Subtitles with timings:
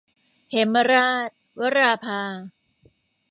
[0.49, 1.29] เหมราช-
[1.59, 2.21] วราภา